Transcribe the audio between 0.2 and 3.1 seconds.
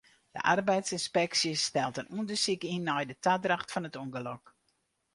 De arbeidsynspeksje stelt in ûndersyk yn nei